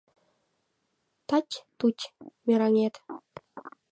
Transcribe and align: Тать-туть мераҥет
Тать-туть 1.27 2.11
мераҥет 2.45 2.95